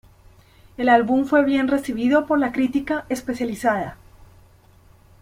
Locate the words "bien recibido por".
1.45-2.39